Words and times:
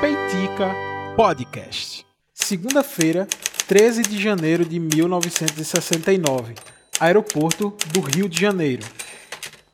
Peitica 0.00 0.72
Podcast. 1.16 2.06
Segunda-feira, 2.32 3.26
13 3.66 4.02
de 4.02 4.22
janeiro 4.22 4.64
de 4.64 4.78
1969, 4.78 6.54
aeroporto 7.00 7.74
do 7.92 8.00
Rio 8.00 8.28
de 8.28 8.40
Janeiro. 8.40 8.86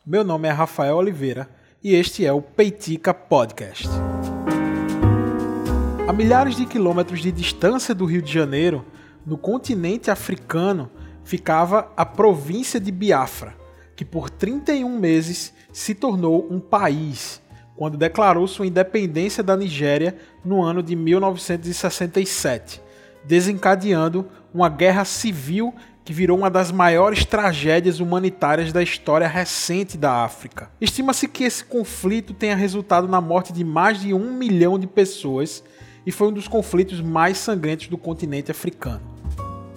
Meu 0.06 0.24
nome 0.24 0.48
é 0.48 0.50
Rafael 0.50 0.96
Oliveira 0.96 1.50
e 1.84 1.94
este 1.94 2.24
é 2.24 2.32
o 2.32 2.40
Peitica 2.40 3.12
Podcast. 3.12 3.86
A 6.08 6.12
milhares 6.14 6.56
de 6.56 6.64
quilômetros 6.64 7.20
de 7.20 7.30
distância 7.30 7.94
do 7.94 8.06
Rio 8.06 8.22
de 8.22 8.32
Janeiro, 8.32 8.86
no 9.26 9.36
continente 9.36 10.10
africano, 10.10 10.90
ficava 11.24 11.92
a 11.94 12.06
província 12.06 12.80
de 12.80 12.90
Biafra, 12.90 13.54
que 13.94 14.02
por 14.02 14.30
31 14.30 14.98
meses 14.98 15.52
se 15.70 15.94
tornou 15.94 16.50
um 16.50 16.58
país 16.58 17.42
quando 17.78 17.96
declarou 17.96 18.46
sua 18.48 18.66
independência 18.66 19.40
da 19.40 19.56
Nigéria 19.56 20.16
no 20.44 20.60
ano 20.60 20.82
de 20.82 20.96
1967, 20.96 22.82
desencadeando 23.24 24.26
uma 24.52 24.68
guerra 24.68 25.04
civil 25.04 25.72
que 26.04 26.12
virou 26.12 26.36
uma 26.36 26.50
das 26.50 26.72
maiores 26.72 27.24
tragédias 27.24 28.00
humanitárias 28.00 28.72
da 28.72 28.82
história 28.82 29.28
recente 29.28 29.96
da 29.96 30.24
África. 30.24 30.68
Estima-se 30.80 31.28
que 31.28 31.44
esse 31.44 31.64
conflito 31.64 32.34
tenha 32.34 32.56
resultado 32.56 33.06
na 33.06 33.20
morte 33.20 33.52
de 33.52 33.62
mais 33.62 34.00
de 34.00 34.12
um 34.12 34.32
milhão 34.32 34.76
de 34.76 34.88
pessoas 34.88 35.62
e 36.04 36.10
foi 36.10 36.28
um 36.28 36.32
dos 36.32 36.48
conflitos 36.48 37.00
mais 37.00 37.38
sangrentos 37.38 37.86
do 37.86 37.96
continente 37.96 38.50
africano. 38.50 39.02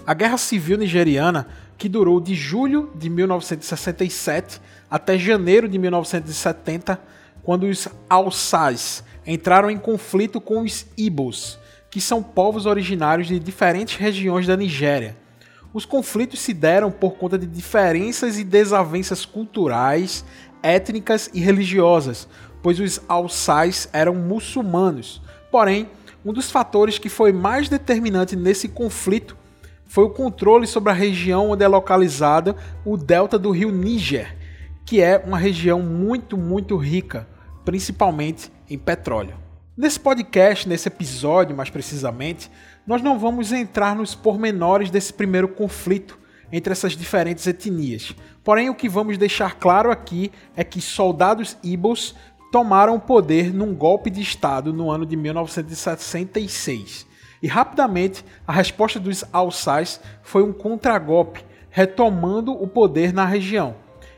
A 0.04 0.12
Guerra 0.12 0.38
Civil 0.38 0.76
Nigeriana, 0.76 1.46
que 1.78 1.88
durou 1.88 2.20
de 2.20 2.34
julho 2.34 2.90
de 2.96 3.08
1967 3.08 4.60
até 4.90 5.16
janeiro 5.16 5.68
de 5.68 5.78
1970, 5.78 6.98
quando 7.42 7.64
os 7.64 7.88
Alsais 8.08 9.02
entraram 9.26 9.70
em 9.70 9.78
conflito 9.78 10.40
com 10.40 10.62
os 10.62 10.86
Ibos, 10.96 11.58
que 11.90 12.00
são 12.00 12.22
povos 12.22 12.66
originários 12.66 13.28
de 13.28 13.38
diferentes 13.38 13.96
regiões 13.96 14.46
da 14.46 14.56
Nigéria. 14.56 15.16
Os 15.74 15.84
conflitos 15.84 16.40
se 16.40 16.52
deram 16.52 16.90
por 16.90 17.12
conta 17.12 17.38
de 17.38 17.46
diferenças 17.46 18.38
e 18.38 18.44
desavenças 18.44 19.24
culturais, 19.24 20.24
étnicas 20.62 21.30
e 21.32 21.40
religiosas, 21.40 22.28
pois 22.62 22.78
os 22.78 23.00
Alsais 23.08 23.88
eram 23.92 24.14
muçulmanos. 24.14 25.22
Porém, 25.50 25.88
um 26.24 26.32
dos 26.32 26.50
fatores 26.50 26.98
que 26.98 27.08
foi 27.08 27.32
mais 27.32 27.68
determinante 27.68 28.36
nesse 28.36 28.68
conflito 28.68 29.36
foi 29.86 30.04
o 30.04 30.10
controle 30.10 30.66
sobre 30.66 30.90
a 30.90 30.94
região 30.94 31.50
onde 31.50 31.64
é 31.64 31.68
localizada 31.68 32.56
o 32.84 32.96
delta 32.96 33.38
do 33.38 33.50
rio 33.50 33.70
Níger, 33.70 34.36
que 34.86 35.00
é 35.00 35.18
uma 35.18 35.36
região 35.36 35.80
muito, 35.82 36.36
muito 36.38 36.76
rica, 36.76 37.28
principalmente 37.64 38.50
em 38.68 38.78
petróleo. 38.78 39.34
Nesse 39.76 39.98
podcast, 39.98 40.68
nesse 40.68 40.88
episódio 40.88 41.56
mais 41.56 41.70
precisamente, 41.70 42.50
nós 42.86 43.00
não 43.00 43.18
vamos 43.18 43.52
entrar 43.52 43.96
nos 43.96 44.14
pormenores 44.14 44.90
desse 44.90 45.12
primeiro 45.12 45.48
conflito 45.48 46.18
entre 46.52 46.72
essas 46.72 46.92
diferentes 46.92 47.46
etnias. 47.46 48.14
Porém, 48.44 48.68
o 48.68 48.74
que 48.74 48.88
vamos 48.88 49.16
deixar 49.16 49.54
claro 49.54 49.90
aqui 49.90 50.30
é 50.54 50.62
que 50.62 50.80
soldados 50.80 51.56
Ibos 51.62 52.14
tomaram 52.52 52.96
o 52.96 53.00
poder 53.00 53.52
num 53.52 53.74
golpe 53.74 54.10
de 54.10 54.20
Estado 54.20 54.72
no 54.74 54.90
ano 54.90 55.06
de 55.06 55.16
1966. 55.16 57.06
E 57.42 57.48
rapidamente 57.48 58.24
a 58.46 58.52
resposta 58.52 59.00
dos 59.00 59.24
Alsais 59.32 59.98
foi 60.22 60.42
um 60.42 60.52
contragolpe, 60.52 61.42
retomando 61.70 62.52
o 62.52 62.68
poder 62.68 63.12
na 63.12 63.24
região. 63.24 63.74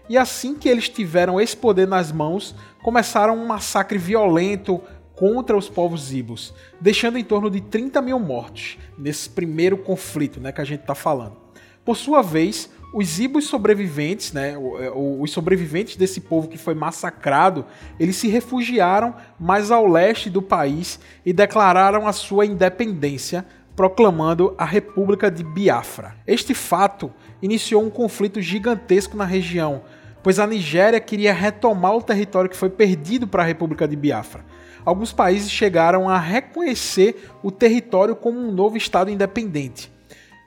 E 0.08 0.19
assim 0.19 0.55
que 0.55 0.69
eles 0.69 0.88
tiveram 0.88 1.41
esse 1.41 1.56
poder 1.56 1.88
nas 1.88 2.12
mãos, 2.12 2.55
começaram 2.83 3.36
um 3.36 3.47
massacre 3.47 3.98
violento 3.98 4.80
contra 5.14 5.56
os 5.56 5.69
povos 5.69 6.12
ibos, 6.12 6.52
deixando 6.80 7.19
em 7.19 7.24
torno 7.24 7.48
de 7.48 7.60
30 7.60 8.02
mil 8.02 8.19
mortos 8.19 8.78
nesse 8.98 9.30
primeiro 9.30 9.78
conflito 9.78 10.41
né, 10.41 10.52
que 10.52 10.60
a 10.60 10.64
gente 10.64 10.80
está 10.80 10.94
falando. 10.94 11.36
Por 11.84 11.97
sua 11.97 12.22
vez, 12.22 12.70
os 12.94 13.19
ibos 13.19 13.47
sobreviventes, 13.47 14.32
né, 14.32 14.53
é, 14.53 14.91
os 14.94 15.31
sobreviventes 15.31 15.97
desse 15.97 16.21
povo 16.21 16.48
que 16.48 16.56
foi 16.56 16.75
massacrado, 16.75 17.65
eles 17.98 18.16
se 18.16 18.28
refugiaram 18.28 19.15
mais 19.38 19.71
ao 19.71 19.86
leste 19.86 20.31
do 20.31 20.41
país 20.41 20.98
e 21.26 21.32
declararam 21.32 22.06
a 22.06 22.12
sua 22.12 22.47
independência, 22.47 23.44
proclamando 23.75 24.54
a 24.56 24.65
República 24.65 25.28
de 25.31 25.42
Biafra. 25.42 26.15
Este 26.26 26.54
fato 26.54 27.12
iniciou 27.42 27.82
um 27.82 27.91
conflito 27.91 28.41
gigantesco 28.41 29.16
na 29.16 29.25
região, 29.25 29.82
pois 30.24 30.38
a 30.38 30.46
Nigéria 30.46 30.98
queria 30.98 31.34
retomar 31.34 31.94
o 31.94 32.02
território 32.02 32.48
que 32.48 32.56
foi 32.56 32.70
perdido 32.70 33.28
para 33.28 33.42
a 33.42 33.46
República 33.46 33.86
de 33.86 33.94
Biafra. 33.94 34.42
Alguns 34.82 35.12
países 35.12 35.50
chegaram 35.50 36.08
a 36.08 36.18
reconhecer 36.18 37.30
o 37.42 37.50
território 37.50 38.16
como 38.16 38.40
um 38.40 38.50
novo 38.50 38.78
estado 38.78 39.10
independente. 39.10 39.92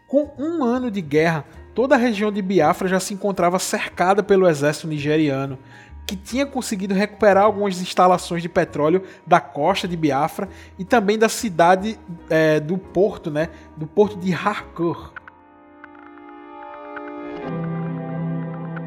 Com 0.08 0.34
um 0.40 0.64
ano 0.64 0.90
de 0.90 1.00
guerra, 1.00 1.46
toda 1.76 1.94
a 1.94 1.98
região 1.98 2.32
de 2.32 2.42
Biafra 2.42 2.88
já 2.88 3.00
se 3.00 3.14
encontrava 3.14 3.60
cercada 3.60 4.24
pelo 4.24 4.50
exército 4.50 4.88
nigeriano, 4.88 5.60
que 6.08 6.16
tinha 6.16 6.46
conseguido 6.46 6.96
recuperar 6.96 7.44
algumas 7.44 7.80
instalações 7.80 8.42
de 8.42 8.50
petróleo 8.50 9.04
da 9.28 9.40
costa 9.40 9.88
de 9.88 9.96
Biafra 9.96 10.50
e 10.80 10.86
também 10.86 11.20
da 11.20 11.30
cidade 11.30 12.00
é, 12.32 12.60
do 12.60 12.80
porto, 12.80 13.30
né, 13.30 13.50
do 13.76 13.86
porto 13.86 14.18
de 14.18 14.34
Harcourt. 14.34 15.12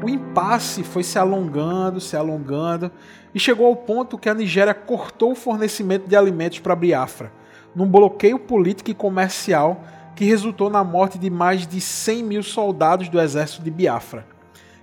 O 0.03 0.09
impasse 0.09 0.83
foi 0.83 1.03
se 1.03 1.19
alongando, 1.19 2.01
se 2.01 2.17
alongando 2.17 2.91
e 3.35 3.39
chegou 3.39 3.67
ao 3.67 3.75
ponto 3.75 4.17
que 4.17 4.27
a 4.27 4.33
Nigéria 4.33 4.73
cortou 4.73 5.33
o 5.33 5.35
fornecimento 5.35 6.07
de 6.07 6.15
alimentos 6.15 6.57
para 6.57 6.75
Biafra, 6.75 7.31
num 7.75 7.87
bloqueio 7.87 8.39
político 8.39 8.89
e 8.89 8.95
comercial 8.95 9.83
que 10.15 10.25
resultou 10.25 10.71
na 10.71 10.83
morte 10.83 11.19
de 11.19 11.29
mais 11.29 11.67
de 11.67 11.79
100 11.79 12.23
mil 12.23 12.41
soldados 12.41 13.09
do 13.09 13.21
exército 13.21 13.61
de 13.61 13.69
Biafra, 13.69 14.25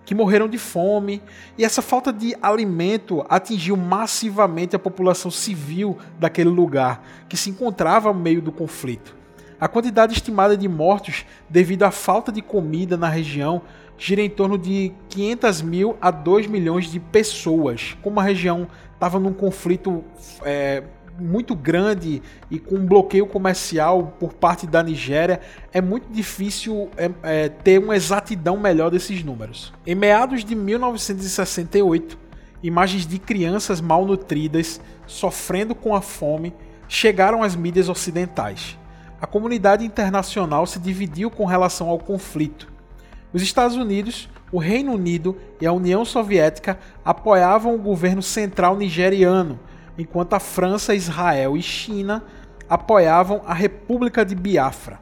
que 0.04 0.14
morreram 0.14 0.48
de 0.48 0.56
fome, 0.56 1.20
e 1.58 1.64
essa 1.64 1.82
falta 1.82 2.12
de 2.12 2.36
alimento 2.40 3.26
atingiu 3.28 3.76
massivamente 3.76 4.76
a 4.76 4.78
população 4.78 5.32
civil 5.32 5.98
daquele 6.18 6.48
lugar, 6.48 7.02
que 7.28 7.36
se 7.36 7.50
encontrava 7.50 8.12
no 8.12 8.20
meio 8.20 8.40
do 8.40 8.52
conflito. 8.52 9.17
A 9.60 9.66
quantidade 9.66 10.12
estimada 10.12 10.56
de 10.56 10.68
mortos 10.68 11.26
devido 11.48 11.82
à 11.82 11.90
falta 11.90 12.30
de 12.30 12.40
comida 12.40 12.96
na 12.96 13.08
região 13.08 13.62
gira 13.96 14.22
em 14.22 14.30
torno 14.30 14.56
de 14.56 14.92
500 15.08 15.62
mil 15.62 15.96
a 16.00 16.12
2 16.12 16.46
milhões 16.46 16.90
de 16.90 17.00
pessoas. 17.00 17.96
Como 18.00 18.20
a 18.20 18.22
região 18.22 18.68
estava 18.94 19.18
num 19.18 19.32
conflito 19.32 20.04
é, 20.44 20.84
muito 21.18 21.56
grande 21.56 22.22
e 22.48 22.60
com 22.60 22.76
um 22.76 22.86
bloqueio 22.86 23.26
comercial 23.26 24.14
por 24.20 24.32
parte 24.32 24.66
da 24.66 24.82
Nigéria, 24.82 25.40
é 25.72 25.80
muito 25.80 26.08
difícil 26.12 26.88
é, 26.96 27.10
é, 27.22 27.48
ter 27.48 27.78
uma 27.78 27.96
exatidão 27.96 28.56
melhor 28.56 28.90
desses 28.90 29.24
números. 29.24 29.72
Em 29.84 29.96
meados 29.96 30.44
de 30.44 30.54
1968, 30.54 32.16
imagens 32.62 33.06
de 33.06 33.18
crianças 33.18 33.80
malnutridas 33.80 34.80
sofrendo 35.06 35.74
com 35.74 35.94
a 35.94 36.00
fome 36.00 36.54
chegaram 36.88 37.42
às 37.42 37.56
mídias 37.56 37.88
ocidentais. 37.88 38.78
A 39.20 39.26
comunidade 39.26 39.84
internacional 39.84 40.64
se 40.64 40.78
dividiu 40.78 41.28
com 41.28 41.44
relação 41.44 41.88
ao 41.88 41.98
conflito. 41.98 42.68
Os 43.32 43.42
Estados 43.42 43.76
Unidos, 43.76 44.28
o 44.52 44.58
Reino 44.58 44.92
Unido 44.92 45.36
e 45.60 45.66
a 45.66 45.72
União 45.72 46.04
Soviética 46.04 46.78
apoiavam 47.04 47.74
o 47.74 47.78
governo 47.78 48.22
central 48.22 48.76
nigeriano, 48.76 49.58
enquanto 49.98 50.34
a 50.34 50.40
França, 50.40 50.94
Israel 50.94 51.56
e 51.56 51.62
China 51.62 52.22
apoiavam 52.70 53.42
a 53.44 53.52
República 53.52 54.24
de 54.24 54.36
Biafra. 54.36 55.00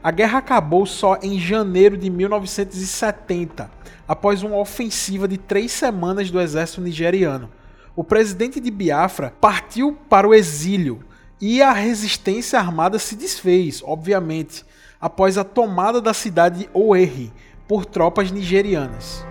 A 0.00 0.12
guerra 0.12 0.38
acabou 0.38 0.86
só 0.86 1.18
em 1.20 1.40
janeiro 1.40 1.96
de 1.96 2.08
1970, 2.08 3.68
após 4.06 4.44
uma 4.44 4.56
ofensiva 4.56 5.26
de 5.26 5.36
três 5.36 5.72
semanas 5.72 6.30
do 6.30 6.40
exército 6.40 6.80
nigeriano. 6.80 7.50
O 7.96 8.04
presidente 8.04 8.60
de 8.60 8.70
Biafra 8.70 9.34
partiu 9.40 9.98
para 10.08 10.28
o 10.28 10.32
exílio 10.32 11.00
e 11.40 11.62
a 11.62 11.72
resistência 11.72 12.58
armada 12.58 12.98
se 12.98 13.14
desfez, 13.14 13.82
obviamente, 13.84 14.64
após 15.00 15.38
a 15.38 15.44
tomada 15.44 16.00
da 16.00 16.12
cidade 16.12 16.60
de 16.60 16.70
Owerri 16.72 17.32
por 17.66 17.84
tropas 17.84 18.30
nigerianas. 18.30 19.24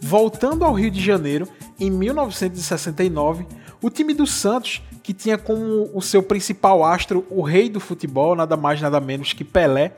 Voltando 0.00 0.64
ao 0.64 0.72
Rio 0.72 0.90
de 0.90 1.02
Janeiro, 1.02 1.48
em 1.80 1.90
1969, 1.90 3.44
o 3.82 3.90
time 3.90 4.14
do 4.14 4.24
Santos, 4.24 4.80
que 5.06 5.14
tinha 5.14 5.38
como 5.38 5.88
o 5.94 6.02
seu 6.02 6.20
principal 6.20 6.84
astro 6.84 7.24
o 7.30 7.40
rei 7.40 7.70
do 7.70 7.78
futebol, 7.78 8.34
nada 8.34 8.56
mais 8.56 8.80
nada 8.80 8.98
menos 8.98 9.32
que 9.32 9.44
Pelé, 9.44 9.92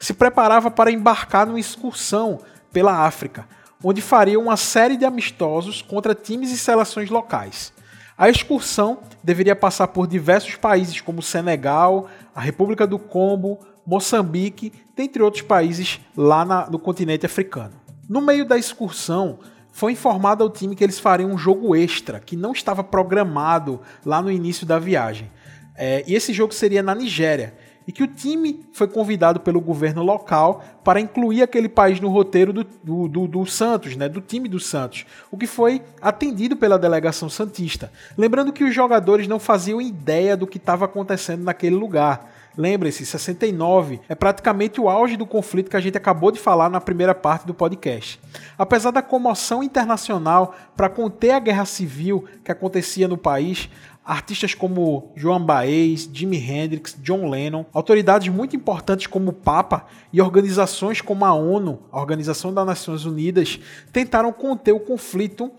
se 0.00 0.14
preparava 0.14 0.70
para 0.70 0.90
embarcar 0.90 1.46
numa 1.46 1.60
excursão 1.60 2.40
pela 2.72 3.04
África, 3.04 3.46
onde 3.82 4.00
faria 4.00 4.40
uma 4.40 4.56
série 4.56 4.96
de 4.96 5.04
amistosos 5.04 5.82
contra 5.82 6.14
times 6.14 6.50
e 6.50 6.56
seleções 6.56 7.10
locais. 7.10 7.74
A 8.16 8.30
excursão 8.30 9.00
deveria 9.22 9.54
passar 9.54 9.88
por 9.88 10.06
diversos 10.06 10.56
países 10.56 10.98
como 10.98 11.20
Senegal, 11.20 12.08
a 12.34 12.40
República 12.40 12.86
do 12.86 12.98
Congo, 12.98 13.58
Moçambique, 13.86 14.72
dentre 14.96 15.22
outros 15.22 15.42
países 15.42 16.00
lá 16.16 16.42
na, 16.42 16.70
no 16.70 16.78
continente 16.78 17.26
africano. 17.26 17.74
No 18.08 18.22
meio 18.22 18.46
da 18.46 18.56
excursão, 18.56 19.40
foi 19.74 19.90
informado 19.90 20.44
ao 20.44 20.48
time 20.48 20.76
que 20.76 20.84
eles 20.84 21.00
fariam 21.00 21.32
um 21.32 21.36
jogo 21.36 21.74
extra, 21.74 22.20
que 22.20 22.36
não 22.36 22.52
estava 22.52 22.84
programado 22.84 23.80
lá 24.06 24.22
no 24.22 24.30
início 24.30 24.64
da 24.64 24.78
viagem. 24.78 25.28
É, 25.74 26.04
e 26.06 26.14
esse 26.14 26.32
jogo 26.32 26.54
seria 26.54 26.80
na 26.80 26.94
Nigéria 26.94 27.54
e 27.84 27.90
que 27.90 28.04
o 28.04 28.06
time 28.06 28.64
foi 28.72 28.86
convidado 28.86 29.40
pelo 29.40 29.60
governo 29.60 30.00
local 30.00 30.64
para 30.84 31.00
incluir 31.00 31.42
aquele 31.42 31.68
país 31.68 31.98
no 31.98 32.08
roteiro 32.08 32.52
do, 32.52 32.64
do, 32.84 33.08
do, 33.08 33.26
do, 33.26 33.46
Santos, 33.46 33.96
né, 33.96 34.08
do 34.08 34.20
time 34.20 34.48
do 34.48 34.60
Santos, 34.60 35.06
o 35.28 35.36
que 35.36 35.46
foi 35.46 35.82
atendido 36.00 36.54
pela 36.54 36.78
delegação 36.78 37.28
Santista. 37.28 37.90
Lembrando 38.16 38.52
que 38.52 38.62
os 38.62 38.72
jogadores 38.72 39.26
não 39.26 39.40
faziam 39.40 39.82
ideia 39.82 40.36
do 40.36 40.46
que 40.46 40.56
estava 40.56 40.84
acontecendo 40.84 41.42
naquele 41.42 41.74
lugar. 41.74 42.32
Lembre-se, 42.56 43.04
69 43.04 44.00
é 44.08 44.14
praticamente 44.14 44.80
o 44.80 44.88
auge 44.88 45.16
do 45.16 45.26
conflito 45.26 45.68
que 45.68 45.76
a 45.76 45.80
gente 45.80 45.96
acabou 45.96 46.30
de 46.30 46.38
falar 46.38 46.68
na 46.68 46.80
primeira 46.80 47.14
parte 47.14 47.46
do 47.46 47.52
podcast. 47.52 48.20
Apesar 48.56 48.92
da 48.92 49.02
comoção 49.02 49.62
internacional 49.62 50.54
para 50.76 50.88
conter 50.88 51.32
a 51.32 51.40
guerra 51.40 51.64
civil 51.64 52.24
que 52.44 52.52
acontecia 52.52 53.08
no 53.08 53.18
país, 53.18 53.68
artistas 54.04 54.54
como 54.54 55.10
Joan 55.16 55.40
Baez, 55.40 56.08
Jimi 56.12 56.36
Hendrix, 56.36 56.96
John 57.02 57.28
Lennon, 57.28 57.64
autoridades 57.72 58.28
muito 58.28 58.54
importantes 58.54 59.08
como 59.08 59.30
o 59.30 59.34
Papa 59.34 59.86
e 60.12 60.20
organizações 60.20 61.00
como 61.00 61.24
a 61.24 61.34
ONU, 61.34 61.82
a 61.90 61.98
Organização 61.98 62.54
das 62.54 62.66
Nações 62.66 63.04
Unidas, 63.04 63.58
tentaram 63.92 64.32
conter 64.32 64.72
o 64.72 64.80
conflito, 64.80 65.50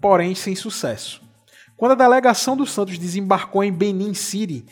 porém 0.00 0.36
sem 0.36 0.54
sucesso. 0.54 1.24
Quando 1.76 1.92
a 1.92 1.96
delegação 1.96 2.56
dos 2.56 2.70
Santos 2.70 2.98
desembarcou 2.98 3.64
em 3.64 3.72
Benin 3.72 4.14
City, 4.14 4.64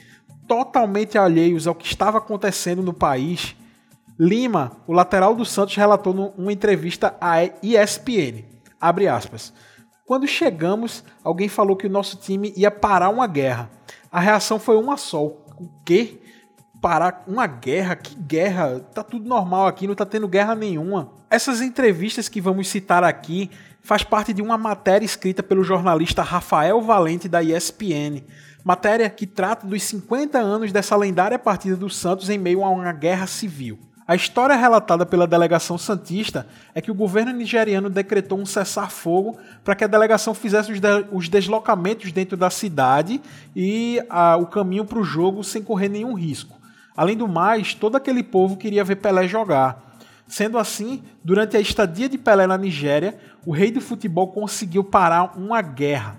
totalmente 0.46 1.18
alheios 1.18 1.66
ao 1.66 1.74
que 1.74 1.86
estava 1.86 2.18
acontecendo 2.18 2.82
no 2.82 2.92
país, 2.92 3.56
Lima, 4.18 4.72
o 4.86 4.92
lateral 4.92 5.34
do 5.34 5.44
Santos, 5.44 5.74
relatou 5.74 6.12
numa 6.12 6.52
entrevista 6.52 7.16
à 7.20 7.42
ESPN, 7.42 8.44
abre 8.80 9.08
aspas, 9.08 9.52
quando 10.06 10.26
chegamos, 10.26 11.02
alguém 11.24 11.48
falou 11.48 11.76
que 11.76 11.86
o 11.86 11.90
nosso 11.90 12.16
time 12.16 12.52
ia 12.56 12.70
parar 12.70 13.08
uma 13.08 13.26
guerra. 13.26 13.70
A 14.10 14.20
reação 14.20 14.58
foi 14.58 14.76
uma 14.76 14.96
só. 14.96 15.24
O 15.24 15.70
quê? 15.84 16.21
Parar 16.82 17.22
uma 17.28 17.46
guerra? 17.46 17.94
Que 17.94 18.12
guerra? 18.16 18.80
Tá 18.92 19.04
tudo 19.04 19.28
normal 19.28 19.68
aqui, 19.68 19.86
não 19.86 19.94
tá 19.94 20.04
tendo 20.04 20.26
guerra 20.26 20.56
nenhuma. 20.56 21.12
Essas 21.30 21.60
entrevistas 21.60 22.28
que 22.28 22.40
vamos 22.40 22.66
citar 22.66 23.04
aqui 23.04 23.48
faz 23.80 24.02
parte 24.02 24.32
de 24.32 24.42
uma 24.42 24.58
matéria 24.58 25.06
escrita 25.06 25.44
pelo 25.44 25.62
jornalista 25.62 26.22
Rafael 26.22 26.82
Valente 26.82 27.28
da 27.28 27.40
ESPN. 27.40 28.24
Matéria 28.64 29.08
que 29.08 29.28
trata 29.28 29.64
dos 29.64 29.80
50 29.84 30.40
anos 30.40 30.72
dessa 30.72 30.96
lendária 30.96 31.38
partida 31.38 31.76
do 31.76 31.88
Santos 31.88 32.28
em 32.28 32.36
meio 32.36 32.64
a 32.64 32.68
uma 32.70 32.92
guerra 32.92 33.28
civil. 33.28 33.78
A 34.04 34.16
história 34.16 34.56
relatada 34.56 35.06
pela 35.06 35.28
delegação 35.28 35.78
Santista 35.78 36.48
é 36.74 36.80
que 36.80 36.90
o 36.90 36.94
governo 36.96 37.30
nigeriano 37.30 37.88
decretou 37.88 38.40
um 38.40 38.44
cessar-fogo 38.44 39.38
para 39.62 39.76
que 39.76 39.84
a 39.84 39.86
delegação 39.86 40.34
fizesse 40.34 40.72
os, 40.72 40.80
de 40.80 40.88
os, 41.12 41.28
deslocamentos 41.28 42.10
dentro 42.10 42.36
da 42.36 42.50
cidade 42.50 43.22
e 43.54 44.02
a, 44.10 44.36
o 44.36 44.46
caminho 44.46 44.84
para 44.84 44.98
o 44.98 45.04
jogo 45.04 45.44
sem 45.44 45.62
correr 45.62 45.88
nenhum 45.88 46.14
risco. 46.14 46.60
Além 46.96 47.16
do 47.16 47.28
mais, 47.28 47.74
todo 47.74 47.96
aquele 47.96 48.22
povo 48.22 48.56
queria 48.56 48.84
ver 48.84 48.96
Pelé 48.96 49.26
jogar. 49.26 49.98
Sendo 50.26 50.58
assim, 50.58 51.02
durante 51.22 51.56
a 51.56 51.60
estadia 51.60 52.08
de 52.08 52.18
Pelé 52.18 52.46
na 52.46 52.56
Nigéria, 52.56 53.18
o 53.44 53.52
rei 53.52 53.70
do 53.70 53.80
futebol 53.80 54.28
conseguiu 54.28 54.84
parar 54.84 55.36
uma 55.36 55.60
guerra. 55.60 56.16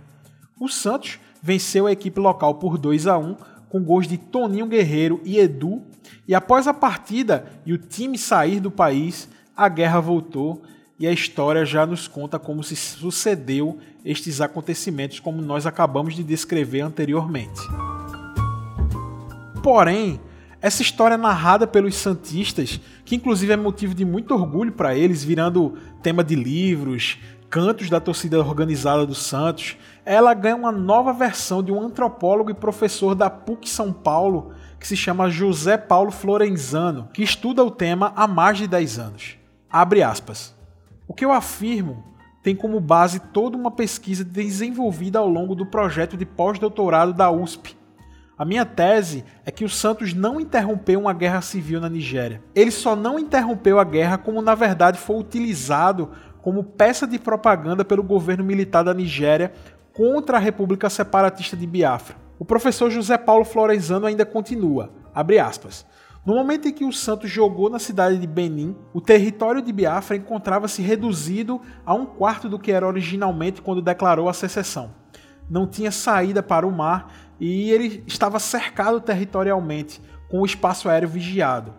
O 0.59 0.67
Santos 0.67 1.19
venceu 1.41 1.87
a 1.87 1.91
equipe 1.91 2.19
local 2.19 2.55
por 2.55 2.77
2 2.77 3.07
a 3.07 3.17
1 3.17 3.35
com 3.69 3.83
gols 3.83 4.07
de 4.07 4.17
Toninho 4.17 4.67
Guerreiro 4.67 5.19
e 5.25 5.39
Edu 5.39 5.81
e 6.27 6.33
após 6.33 6.67
a 6.67 6.73
partida 6.73 7.45
e 7.65 7.73
o 7.73 7.77
time 7.77 8.17
sair 8.17 8.59
do 8.59 8.71
país, 8.71 9.27
a 9.55 9.67
guerra 9.67 9.99
voltou 9.99 10.61
e 10.99 11.07
a 11.07 11.11
história 11.11 11.65
já 11.65 11.85
nos 11.85 12.07
conta 12.07 12.39
como 12.39 12.63
se 12.63 12.75
sucedeu 12.75 13.77
estes 14.05 14.39
acontecimentos, 14.39 15.19
como 15.19 15.41
nós 15.41 15.65
acabamos 15.65 16.15
de 16.15 16.23
descrever 16.23 16.81
anteriormente. 16.81 17.59
Porém, 19.61 20.19
essa 20.63 20.81
história 20.81 21.17
narrada 21.17 21.67
pelos 21.67 21.93
santistas, 21.95 22.79
que 23.03 23.17
inclusive 23.17 23.51
é 23.51 23.57
motivo 23.57 23.93
de 23.93 24.05
muito 24.05 24.33
orgulho 24.33 24.71
para 24.71 24.95
eles, 24.95 25.21
virando 25.21 25.77
tema 26.01 26.23
de 26.23 26.35
livros, 26.35 27.19
cantos 27.49 27.89
da 27.89 27.99
torcida 27.99 28.39
organizada 28.39 29.05
do 29.05 29.13
Santos, 29.13 29.75
ela 30.05 30.33
ganha 30.33 30.55
uma 30.55 30.71
nova 30.71 31.11
versão 31.11 31.61
de 31.61 31.69
um 31.69 31.81
antropólogo 31.81 32.49
e 32.49 32.53
professor 32.53 33.13
da 33.13 33.29
PUC 33.29 33.69
São 33.69 33.91
Paulo 33.91 34.53
que 34.79 34.87
se 34.87 34.95
chama 34.95 35.29
José 35.29 35.75
Paulo 35.77 36.11
Florenzano, 36.11 37.09
que 37.13 37.23
estuda 37.23 37.61
o 37.61 37.69
tema 37.69 38.13
há 38.15 38.25
mais 38.25 38.57
de 38.57 38.65
10 38.65 38.99
anos. 38.99 39.37
Abre 39.69 40.01
aspas. 40.01 40.55
O 41.05 41.13
que 41.13 41.25
eu 41.25 41.33
afirmo 41.33 42.05
tem 42.41 42.55
como 42.55 42.79
base 42.79 43.19
toda 43.19 43.57
uma 43.57 43.69
pesquisa 43.69 44.23
desenvolvida 44.23 45.19
ao 45.19 45.27
longo 45.27 45.55
do 45.55 45.65
projeto 45.65 46.15
de 46.15 46.25
pós-doutorado 46.25 47.13
da 47.13 47.29
USP. 47.29 47.82
A 48.35 48.43
minha 48.43 48.65
tese 48.65 49.23
é 49.45 49.51
que 49.51 49.63
o 49.63 49.69
Santos 49.69 50.13
não 50.13 50.39
interrompeu 50.39 50.99
uma 50.99 51.13
guerra 51.13 51.41
civil 51.41 51.79
na 51.79 51.87
Nigéria. 51.87 52.41
Ele 52.55 52.71
só 52.71 52.95
não 52.95 53.19
interrompeu 53.19 53.79
a 53.79 53.83
guerra 53.83 54.17
como 54.17 54.41
na 54.41 54.55
verdade 54.55 54.97
foi 54.97 55.17
utilizado 55.17 56.09
como 56.41 56.63
peça 56.63 57.05
de 57.05 57.19
propaganda 57.19 57.85
pelo 57.85 58.01
governo 58.01 58.43
militar 58.43 58.83
da 58.83 58.93
Nigéria 58.93 59.53
contra 59.93 60.37
a 60.37 60.39
República 60.39 60.89
Separatista 60.89 61.55
de 61.55 61.67
Biafra. 61.67 62.15
O 62.39 62.43
professor 62.43 62.89
José 62.89 63.17
Paulo 63.17 63.45
Florenzano 63.45 64.07
ainda 64.07 64.25
continua, 64.25 64.91
aspas, 65.13 65.85
no 66.25 66.33
momento 66.35 66.67
em 66.67 66.73
que 66.73 66.85
o 66.85 66.91
Santos 66.91 67.29
jogou 67.29 67.69
na 67.69 67.79
cidade 67.79 68.17
de 68.17 68.25
Benin, 68.25 68.75
o 68.93 68.99
território 68.99 69.61
de 69.61 69.71
Biafra 69.71 70.15
encontrava-se 70.15 70.81
reduzido 70.81 71.61
a 71.85 71.93
um 71.93 72.05
quarto 72.05 72.49
do 72.49 72.57
que 72.57 72.71
era 72.71 72.87
originalmente 72.87 73.61
quando 73.61 73.81
declarou 73.81 74.27
a 74.27 74.33
secessão. 74.33 74.91
Não 75.49 75.67
tinha 75.67 75.91
saída 75.91 76.41
para 76.41 76.65
o 76.65 76.71
mar 76.71 77.11
e 77.45 77.71
ele 77.71 78.01
estava 78.07 78.39
cercado 78.39 79.01
territorialmente, 79.01 80.01
com 80.29 80.39
o 80.39 80.45
espaço 80.45 80.87
aéreo 80.87 81.09
vigiado. 81.09 81.73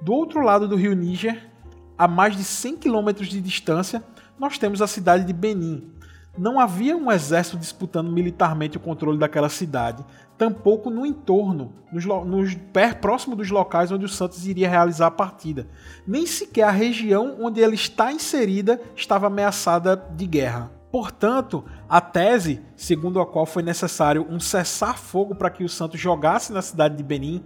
Do 0.00 0.14
outro 0.14 0.40
lado 0.40 0.66
do 0.66 0.76
rio 0.76 0.94
Níger, 0.94 1.50
a 1.98 2.08
mais 2.08 2.34
de 2.34 2.42
100 2.42 2.78
quilômetros 2.78 3.28
de 3.28 3.38
distância, 3.38 4.02
nós 4.38 4.56
temos 4.56 4.80
a 4.80 4.86
cidade 4.86 5.24
de 5.24 5.32
Benin, 5.34 5.92
não 6.38 6.58
havia 6.58 6.96
um 6.96 7.12
exército 7.12 7.58
disputando 7.58 8.10
militarmente 8.10 8.78
o 8.78 8.80
controle 8.80 9.18
daquela 9.18 9.50
cidade, 9.50 10.02
tampouco 10.38 10.88
no 10.88 11.04
entorno, 11.04 11.74
nos, 11.92 12.06
nos 12.06 12.56
próximo 12.98 13.36
dos 13.36 13.50
locais 13.50 13.92
onde 13.92 14.06
o 14.06 14.08
Santos 14.08 14.46
iria 14.46 14.70
realizar 14.70 15.08
a 15.08 15.10
partida. 15.10 15.68
Nem 16.06 16.26
sequer 16.26 16.64
a 16.64 16.70
região 16.70 17.36
onde 17.40 17.60
ele 17.60 17.74
está 17.74 18.10
inserida 18.10 18.80
estava 18.96 19.26
ameaçada 19.26 19.96
de 20.16 20.26
guerra. 20.26 20.72
Portanto, 20.94 21.64
a 21.88 22.00
tese, 22.00 22.60
segundo 22.76 23.20
a 23.20 23.26
qual 23.26 23.44
foi 23.46 23.64
necessário 23.64 24.24
um 24.30 24.38
cessar-fogo 24.38 25.34
para 25.34 25.50
que 25.50 25.64
o 25.64 25.68
Santos 25.68 25.98
jogasse 25.98 26.52
na 26.52 26.62
cidade 26.62 26.96
de 26.96 27.02
Benin, 27.02 27.42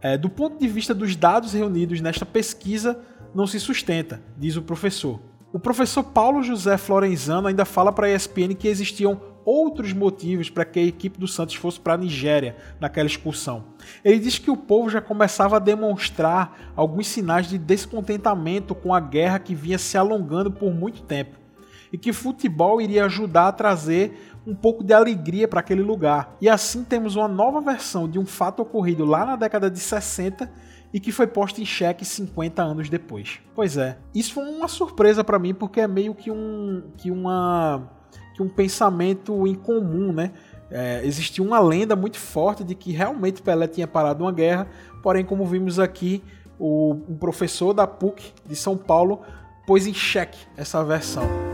é, 0.00 0.16
do 0.16 0.30
ponto 0.30 0.58
de 0.58 0.66
vista 0.66 0.94
dos 0.94 1.14
dados 1.14 1.52
reunidos 1.52 2.00
nesta 2.00 2.24
pesquisa, 2.24 2.98
não 3.34 3.46
se 3.46 3.60
sustenta, 3.60 4.22
diz 4.38 4.56
o 4.56 4.62
professor. 4.62 5.20
O 5.52 5.58
professor 5.58 6.02
Paulo 6.02 6.42
José 6.42 6.78
Florenzano 6.78 7.48
ainda 7.48 7.66
fala 7.66 7.92
para 7.92 8.06
a 8.06 8.10
ESPN 8.10 8.54
que 8.54 8.68
existiam 8.68 9.20
outros 9.44 9.92
motivos 9.92 10.48
para 10.48 10.64
que 10.64 10.78
a 10.78 10.84
equipe 10.84 11.20
do 11.20 11.28
Santos 11.28 11.56
fosse 11.56 11.78
para 11.78 11.92
a 11.92 11.98
Nigéria 11.98 12.56
naquela 12.80 13.06
excursão. 13.06 13.66
Ele 14.02 14.18
diz 14.18 14.38
que 14.38 14.50
o 14.50 14.56
povo 14.56 14.88
já 14.88 15.02
começava 15.02 15.56
a 15.56 15.60
demonstrar 15.60 16.72
alguns 16.74 17.08
sinais 17.08 17.48
de 17.48 17.58
descontentamento 17.58 18.74
com 18.74 18.94
a 18.94 19.00
guerra 19.00 19.38
que 19.38 19.54
vinha 19.54 19.76
se 19.76 19.98
alongando 19.98 20.50
por 20.50 20.72
muito 20.72 21.02
tempo 21.02 21.47
e 21.92 21.98
que 21.98 22.12
futebol 22.12 22.80
iria 22.80 23.04
ajudar 23.04 23.48
a 23.48 23.52
trazer 23.52 24.38
um 24.46 24.54
pouco 24.54 24.82
de 24.82 24.92
alegria 24.92 25.46
para 25.46 25.60
aquele 25.60 25.82
lugar. 25.82 26.36
E 26.40 26.48
assim 26.48 26.84
temos 26.84 27.16
uma 27.16 27.28
nova 27.28 27.60
versão 27.60 28.08
de 28.08 28.18
um 28.18 28.26
fato 28.26 28.60
ocorrido 28.60 29.04
lá 29.04 29.24
na 29.24 29.36
década 29.36 29.70
de 29.70 29.78
60 29.78 30.50
e 30.92 30.98
que 30.98 31.12
foi 31.12 31.26
posto 31.26 31.60
em 31.60 31.66
xeque 31.66 32.04
50 32.04 32.62
anos 32.62 32.88
depois. 32.88 33.40
Pois 33.54 33.76
é, 33.76 33.98
isso 34.14 34.34
foi 34.34 34.44
uma 34.44 34.68
surpresa 34.68 35.22
para 35.22 35.38
mim 35.38 35.52
porque 35.52 35.80
é 35.80 35.88
meio 35.88 36.14
que 36.14 36.30
um 36.30 36.82
que 36.96 37.10
uma 37.10 37.90
que 38.34 38.42
um 38.42 38.48
pensamento 38.48 39.46
incomum, 39.46 40.12
né? 40.12 40.32
É, 40.70 41.00
existia 41.04 41.42
uma 41.42 41.58
lenda 41.58 41.96
muito 41.96 42.18
forte 42.18 42.62
de 42.62 42.74
que 42.74 42.92
realmente 42.92 43.42
Pelé 43.42 43.66
tinha 43.66 43.86
parado 43.86 44.22
uma 44.22 44.32
guerra, 44.32 44.68
porém, 45.02 45.24
como 45.24 45.46
vimos 45.46 45.78
aqui, 45.78 46.22
o, 46.58 46.92
um 47.08 47.16
professor 47.16 47.72
da 47.72 47.86
PUC 47.86 48.32
de 48.46 48.54
São 48.54 48.76
Paulo 48.76 49.22
pôs 49.66 49.86
em 49.86 49.94
xeque 49.94 50.38
essa 50.56 50.84
versão. 50.84 51.47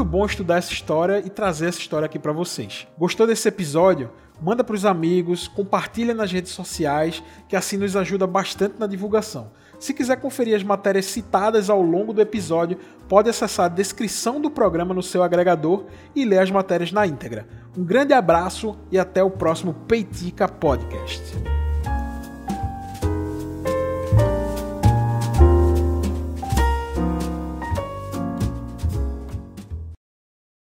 Muito 0.00 0.12
bom 0.12 0.24
estudar 0.24 0.56
essa 0.56 0.72
história 0.72 1.18
e 1.18 1.28
trazer 1.28 1.66
essa 1.66 1.78
história 1.78 2.06
aqui 2.06 2.18
para 2.18 2.32
vocês. 2.32 2.88
Gostou 2.98 3.26
desse 3.26 3.46
episódio? 3.46 4.10
manda 4.40 4.64
para 4.64 4.74
os 4.74 4.86
amigos, 4.86 5.46
compartilha 5.46 6.14
nas 6.14 6.32
redes 6.32 6.52
sociais, 6.52 7.22
que 7.46 7.54
assim 7.54 7.76
nos 7.76 7.94
ajuda 7.94 8.26
bastante 8.26 8.76
na 8.78 8.86
divulgação. 8.86 9.50
Se 9.78 9.92
quiser 9.92 10.16
conferir 10.16 10.56
as 10.56 10.62
matérias 10.62 11.04
citadas 11.04 11.68
ao 11.68 11.82
longo 11.82 12.14
do 12.14 12.22
episódio, 12.22 12.78
pode 13.06 13.28
acessar 13.28 13.66
a 13.66 13.68
descrição 13.68 14.40
do 14.40 14.50
programa 14.50 14.94
no 14.94 15.02
seu 15.02 15.22
agregador 15.22 15.84
e 16.16 16.24
ler 16.24 16.38
as 16.38 16.50
matérias 16.50 16.90
na 16.90 17.06
íntegra. 17.06 17.46
Um 17.76 17.84
grande 17.84 18.14
abraço 18.14 18.78
e 18.90 18.98
até 18.98 19.22
o 19.22 19.30
próximo 19.30 19.74
Peitica 19.86 20.48
Podcast. 20.48 21.59